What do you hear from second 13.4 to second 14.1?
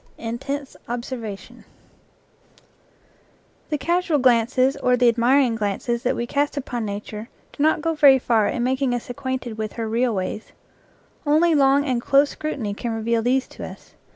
to us.